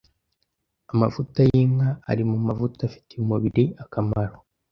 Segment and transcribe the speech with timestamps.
[0.93, 4.35] amavuta y’inka ari mu mavuta afitiye umubiri akamaro